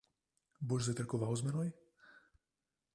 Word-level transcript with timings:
Boš 0.69 0.87
zajtrkoval 0.89 1.29
z 1.37 1.41
menoj? 1.45 1.67